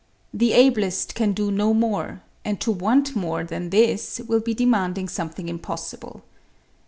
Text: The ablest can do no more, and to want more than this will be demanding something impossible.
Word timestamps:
The 0.33 0.53
ablest 0.53 1.13
can 1.13 1.31
do 1.33 1.51
no 1.51 1.75
more, 1.75 2.23
and 2.43 2.59
to 2.61 2.71
want 2.71 3.15
more 3.15 3.43
than 3.43 3.69
this 3.69 4.19
will 4.27 4.39
be 4.39 4.55
demanding 4.55 5.07
something 5.07 5.47
impossible. 5.47 6.23